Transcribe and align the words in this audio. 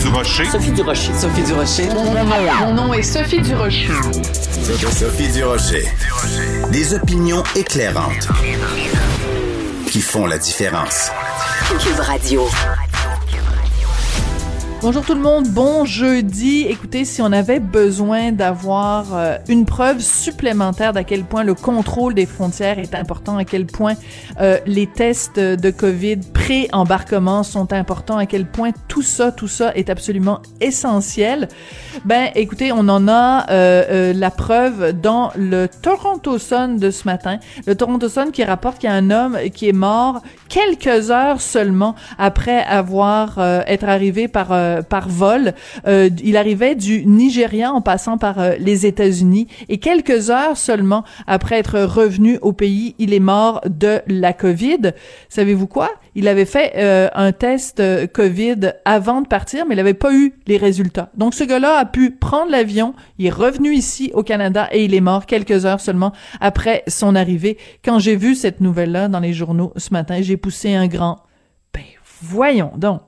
Durocher. 0.00 0.44
Sophie 0.46 0.72
Durocher. 0.72 1.12
Sophie 1.14 1.42
Durocher. 1.42 1.88
Mon 2.60 2.74
nom 2.74 2.94
est 2.94 3.02
Sophie 3.02 3.40
Durocher. 3.40 3.88
Sophie 4.90 5.28
Durocher. 5.28 5.84
Des 6.72 6.94
opinions 6.94 7.42
éclairantes 7.54 8.28
qui 9.86 10.00
font 10.00 10.26
la 10.26 10.38
différence. 10.38 11.10
Cube 11.78 12.00
Radio. 12.00 12.48
Bonjour 14.82 15.04
tout 15.04 15.14
le 15.14 15.20
monde, 15.20 15.46
bon 15.46 15.84
jeudi. 15.84 16.64
Écoutez, 16.66 17.04
si 17.04 17.20
on 17.20 17.32
avait 17.32 17.60
besoin 17.60 18.32
d'avoir 18.32 19.14
euh, 19.14 19.36
une 19.46 19.66
preuve 19.66 20.00
supplémentaire 20.00 20.94
d'à 20.94 21.04
quel 21.04 21.24
point 21.24 21.44
le 21.44 21.52
contrôle 21.52 22.14
des 22.14 22.24
frontières 22.24 22.78
est 22.78 22.94
important, 22.94 23.36
à 23.36 23.44
quel 23.44 23.66
point 23.66 23.92
euh, 24.40 24.56
les 24.64 24.86
tests 24.86 25.38
de 25.38 25.70
COVID 25.70 26.20
pré-embarquement 26.50 27.44
sont 27.44 27.72
importants, 27.72 28.18
à 28.18 28.26
quel 28.26 28.44
point 28.44 28.72
tout 28.88 29.02
ça, 29.02 29.30
tout 29.30 29.46
ça 29.46 29.72
est 29.76 29.88
absolument 29.88 30.42
essentiel, 30.60 31.46
ben 32.04 32.30
écoutez, 32.34 32.72
on 32.72 32.88
en 32.88 33.06
a 33.06 33.48
euh, 33.52 34.12
la 34.12 34.32
preuve 34.32 34.92
dans 35.00 35.30
le 35.36 35.68
Toronto 35.68 36.38
Sun 36.38 36.76
de 36.76 36.90
ce 36.90 37.04
matin. 37.04 37.38
Le 37.68 37.76
Toronto 37.76 38.08
Sun 38.08 38.32
qui 38.32 38.42
rapporte 38.42 38.78
qu'il 38.78 38.90
y 38.90 38.92
a 38.92 38.96
un 38.96 39.12
homme 39.12 39.38
qui 39.54 39.68
est 39.68 39.72
mort 39.72 40.22
quelques 40.48 41.12
heures 41.12 41.40
seulement 41.40 41.94
après 42.18 42.64
avoir 42.64 43.38
être 43.38 43.88
arrivé 43.88 44.26
par 44.26 44.48
euh, 44.50 44.82
par 44.82 45.08
vol. 45.08 45.54
Euh, 45.86 46.10
il 46.22 46.36
arrivait 46.36 46.74
du 46.74 47.06
Nigeria 47.06 47.72
en 47.72 47.80
passant 47.80 48.18
par 48.18 48.40
euh, 48.40 48.54
les 48.58 48.86
États-Unis 48.86 49.46
et 49.68 49.78
quelques 49.78 50.30
heures 50.30 50.56
seulement 50.56 51.04
après 51.26 51.58
être 51.58 51.80
revenu 51.80 52.38
au 52.42 52.52
pays, 52.52 52.94
il 52.98 53.14
est 53.14 53.20
mort 53.20 53.60
de 53.66 54.00
la 54.06 54.32
COVID. 54.32 54.92
Savez-vous 55.28 55.66
quoi? 55.66 55.90
Il 56.14 56.28
avait 56.28 56.39
fait 56.44 57.10
un 57.14 57.32
test 57.32 57.82
COVID 58.12 58.72
avant 58.84 59.20
de 59.22 59.28
partir, 59.28 59.66
mais 59.66 59.74
il 59.74 59.78
n'avait 59.78 59.94
pas 59.94 60.12
eu 60.12 60.34
les 60.46 60.56
résultats. 60.56 61.10
Donc 61.16 61.34
ce 61.34 61.44
gars-là 61.44 61.76
a 61.78 61.84
pu 61.84 62.10
prendre 62.10 62.50
l'avion, 62.50 62.94
il 63.18 63.26
est 63.26 63.30
revenu 63.30 63.72
ici 63.72 64.10
au 64.14 64.22
Canada 64.22 64.68
et 64.72 64.84
il 64.84 64.94
est 64.94 65.00
mort 65.00 65.26
quelques 65.26 65.66
heures 65.66 65.80
seulement 65.80 66.12
après 66.40 66.82
son 66.86 67.14
arrivée. 67.14 67.58
Quand 67.84 67.98
j'ai 67.98 68.16
vu 68.16 68.34
cette 68.34 68.60
nouvelle-là 68.60 69.08
dans 69.08 69.20
les 69.20 69.32
journaux 69.32 69.72
ce 69.76 69.92
matin, 69.92 70.20
j'ai 70.20 70.36
poussé 70.36 70.74
un 70.74 70.86
grand 70.86 71.18
ben 71.72 71.82
voyons 72.22 72.72
donc. 72.76 73.02